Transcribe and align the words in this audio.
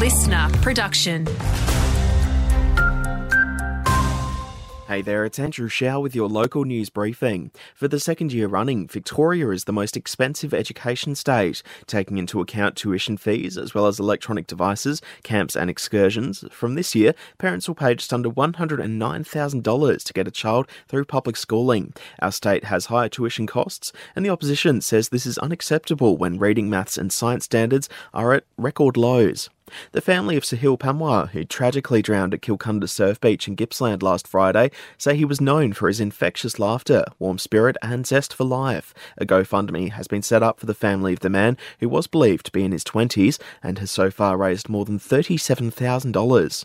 listener 0.00 0.48
production. 0.62 1.26
Hey 4.88 5.02
there, 5.02 5.26
it's 5.26 5.38
Andrew 5.38 5.68
Shaw 5.68 6.00
with 6.00 6.14
your 6.14 6.26
local 6.26 6.64
news 6.64 6.88
briefing. 6.88 7.50
For 7.74 7.86
the 7.86 8.00
second 8.00 8.32
year 8.32 8.48
running, 8.48 8.88
Victoria 8.88 9.50
is 9.50 9.64
the 9.64 9.74
most 9.74 9.98
expensive 9.98 10.54
education 10.54 11.14
state, 11.14 11.62
taking 11.86 12.16
into 12.16 12.40
account 12.40 12.76
tuition 12.76 13.18
fees 13.18 13.58
as 13.58 13.74
well 13.74 13.86
as 13.86 14.00
electronic 14.00 14.46
devices, 14.46 15.02
camps, 15.22 15.54
and 15.54 15.68
excursions. 15.68 16.44
From 16.50 16.76
this 16.76 16.94
year, 16.94 17.14
parents 17.36 17.68
will 17.68 17.74
pay 17.74 17.94
just 17.94 18.14
under 18.14 18.30
$109,000 18.30 20.04
to 20.04 20.12
get 20.14 20.26
a 20.26 20.30
child 20.30 20.66
through 20.88 21.04
public 21.04 21.36
schooling. 21.36 21.92
Our 22.20 22.32
state 22.32 22.64
has 22.64 22.86
higher 22.86 23.10
tuition 23.10 23.46
costs, 23.46 23.92
and 24.16 24.24
the 24.24 24.30
opposition 24.30 24.80
says 24.80 25.10
this 25.10 25.26
is 25.26 25.36
unacceptable 25.38 26.16
when 26.16 26.38
reading, 26.38 26.70
maths, 26.70 26.96
and 26.96 27.12
science 27.12 27.44
standards 27.44 27.90
are 28.14 28.32
at 28.32 28.44
record 28.56 28.96
lows. 28.96 29.50
The 29.92 30.00
family 30.00 30.36
of 30.36 30.44
Sahil 30.44 30.78
Pamwa, 30.78 31.30
who 31.30 31.44
tragically 31.44 32.02
drowned 32.02 32.34
at 32.34 32.42
Kilcunda 32.42 32.88
Surf 32.88 33.20
Beach 33.20 33.48
in 33.48 33.54
Gippsland 33.54 34.02
last 34.02 34.26
Friday, 34.26 34.70
say 34.98 35.16
he 35.16 35.24
was 35.24 35.40
known 35.40 35.72
for 35.72 35.88
his 35.88 36.00
infectious 36.00 36.58
laughter, 36.58 37.04
warm 37.18 37.38
spirit, 37.38 37.76
and 37.82 38.06
zest 38.06 38.34
for 38.34 38.44
life. 38.44 38.94
A 39.18 39.26
GoFundMe 39.26 39.92
has 39.92 40.08
been 40.08 40.22
set 40.22 40.42
up 40.42 40.60
for 40.60 40.66
the 40.66 40.74
family 40.74 41.12
of 41.12 41.20
the 41.20 41.30
man, 41.30 41.56
who 41.80 41.88
was 41.88 42.06
believed 42.06 42.46
to 42.46 42.52
be 42.52 42.64
in 42.64 42.72
his 42.72 42.84
20s 42.84 43.40
and 43.62 43.78
has 43.78 43.90
so 43.90 44.10
far 44.10 44.36
raised 44.36 44.68
more 44.68 44.84
than 44.84 44.98
$37,000. 44.98 46.64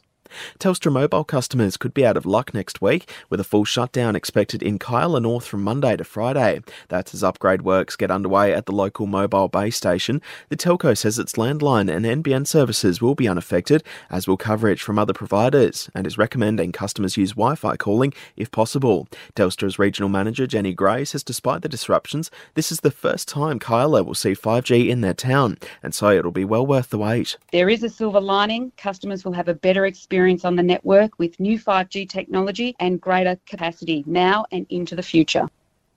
Telstra 0.59 0.91
mobile 0.91 1.23
customers 1.23 1.77
could 1.77 1.94
be 1.94 2.05
out 2.05 2.17
of 2.17 2.25
luck 2.25 2.53
next 2.53 2.81
week, 2.81 3.09
with 3.30 3.39
a 3.39 3.44
full 3.44 3.66
shutdown 3.66 4.16
expected 4.16 4.61
in 4.61 4.80
Kialla 4.80 5.21
North 5.21 5.45
from 5.45 5.63
Monday 5.63 5.95
to 5.98 6.03
Friday. 6.03 6.61
That's 6.89 7.13
as 7.13 7.23
upgrade 7.23 7.61
works 7.61 7.95
get 7.95 8.11
underway 8.11 8.53
at 8.53 8.66
the 8.66 8.71
local 8.71 9.08
mobile 9.08 9.48
base 9.48 9.77
station. 9.77 10.21
The 10.49 10.58
telco 10.58 10.98
says 10.98 11.17
its 11.17 11.34
landline 11.34 11.94
and 11.94 12.05
NBN 12.23 12.48
services 12.48 13.02
will 13.02 13.16
be 13.16 13.27
unaffected, 13.27 13.84
as 14.09 14.27
will 14.27 14.38
coverage 14.38 14.81
from 14.81 15.00
other 15.00 15.14
providers, 15.14 15.89
and 15.95 16.05
is 16.05 16.17
recommending 16.17 16.72
customers 16.72 17.17
use 17.17 17.31
Wi 17.31 17.55
Fi 17.55 17.77
calling 17.77 18.14
if 18.36 18.52
possible. 18.52 19.08
Telstra's 19.36 19.80
regional 19.80 20.09
manager 20.09 20.47
Jenny 20.47 20.73
Gray 20.73 21.05
says 21.05 21.23
despite 21.23 21.61
the 21.61 21.70
disruptions, 21.70 22.31
this 22.55 22.72
is 22.72 22.81
the 22.81 22.92
first 22.92 23.27
time 23.27 23.59
Kyla 23.59 24.03
will 24.03 24.14
see 24.16 24.33
5G 24.33 24.89
in 24.89 25.02
their 25.02 25.14
town, 25.14 25.58
and 25.81 25.94
so 25.94 26.09
it'll 26.09 26.31
be 26.31 26.45
well 26.45 26.66
worth 26.66 26.89
the 26.89 26.97
wait. 26.97 27.38
There 27.52 27.70
is 27.70 27.83
a 27.83 27.89
silver 27.89 28.20
lining. 28.20 28.72
Customers 28.77 29.23
will 29.23 29.33
have 29.33 29.47
a 29.47 29.53
better 29.53 29.86
experience 29.86 30.25
experience 30.26 30.45
on 30.45 30.56
the 30.56 30.64
network 30.64 31.20
with 31.20 31.40
new 31.40 31.59
5G 31.59 32.09
technology 32.09 32.76
and 32.80 33.00
greater 33.00 33.38
capacity 33.45 34.04
now 34.08 34.44
and 34.52 34.66
into 34.72 34.95
the 34.95 35.04
future. 35.04 35.48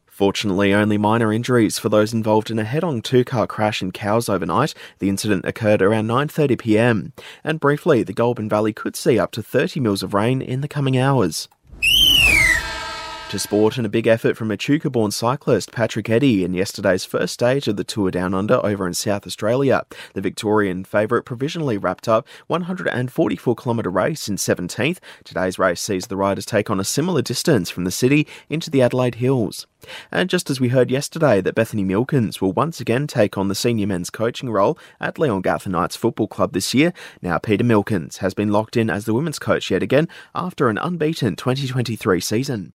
Fortunately, 0.06 0.74
only 0.74 0.98
minor 0.98 1.32
injuries 1.32 1.78
for 1.78 1.88
those 1.88 2.12
involved 2.12 2.50
in 2.50 2.58
a 2.58 2.64
head-on 2.64 3.00
two-car 3.00 3.46
crash 3.46 3.80
in 3.80 3.90
Cowes 3.90 4.28
overnight. 4.28 4.74
The 4.98 5.08
incident 5.08 5.46
occurred 5.46 5.80
around 5.80 6.08
9:30 6.08 6.58
p.m. 6.58 7.12
And 7.42 7.58
briefly, 7.58 8.02
the 8.02 8.12
Goulburn 8.12 8.50
Valley 8.50 8.74
could 8.74 8.96
see 8.96 9.18
up 9.18 9.30
to 9.32 9.42
30 9.42 9.80
mils 9.80 10.02
of 10.02 10.12
rain 10.12 10.42
in 10.42 10.60
the 10.60 10.68
coming 10.68 10.98
hours. 10.98 11.48
To 13.30 13.38
sport 13.38 13.76
and 13.76 13.84
a 13.84 13.90
big 13.90 14.06
effort 14.06 14.38
from 14.38 14.50
Echuca 14.50 14.88
born 14.88 15.10
cyclist 15.10 15.70
Patrick 15.70 16.08
Eddy 16.08 16.44
in 16.44 16.54
yesterday's 16.54 17.04
first 17.04 17.34
stage 17.34 17.68
of 17.68 17.76
the 17.76 17.84
Tour 17.84 18.10
Down 18.10 18.32
Under 18.32 18.64
over 18.64 18.86
in 18.86 18.94
South 18.94 19.26
Australia. 19.26 19.82
The 20.14 20.22
Victorian 20.22 20.82
favourite 20.82 21.26
provisionally 21.26 21.76
wrapped 21.76 22.08
up 22.08 22.26
144 22.46 23.54
kilometre 23.54 23.90
race 23.90 24.30
in 24.30 24.36
17th. 24.36 24.96
Today's 25.24 25.58
race 25.58 25.82
sees 25.82 26.06
the 26.06 26.16
riders 26.16 26.46
take 26.46 26.70
on 26.70 26.80
a 26.80 26.84
similar 26.84 27.20
distance 27.20 27.68
from 27.68 27.84
the 27.84 27.90
city 27.90 28.26
into 28.48 28.70
the 28.70 28.80
Adelaide 28.80 29.16
Hills. 29.16 29.66
And 30.10 30.30
just 30.30 30.48
as 30.48 30.58
we 30.58 30.70
heard 30.70 30.90
yesterday 30.90 31.42
that 31.42 31.54
Bethany 31.54 31.84
Milkins 31.84 32.40
will 32.40 32.52
once 32.52 32.80
again 32.80 33.06
take 33.06 33.36
on 33.36 33.48
the 33.48 33.54
senior 33.54 33.86
men's 33.86 34.08
coaching 34.08 34.48
role 34.48 34.78
at 35.02 35.18
Leon 35.18 35.42
Leongatha 35.42 35.66
Knights 35.68 35.96
Football 35.96 36.28
Club 36.28 36.54
this 36.54 36.72
year, 36.72 36.94
now 37.20 37.36
Peter 37.36 37.62
Milkins 37.62 38.16
has 38.18 38.32
been 38.32 38.52
locked 38.52 38.74
in 38.74 38.88
as 38.88 39.04
the 39.04 39.12
women's 39.12 39.38
coach 39.38 39.70
yet 39.70 39.82
again 39.82 40.08
after 40.34 40.70
an 40.70 40.78
unbeaten 40.78 41.36
2023 41.36 42.20
season. 42.20 42.72